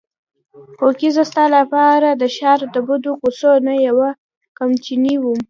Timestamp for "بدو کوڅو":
2.87-3.51